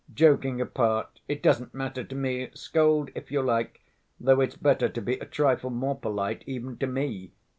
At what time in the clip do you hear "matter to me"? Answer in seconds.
1.75-2.49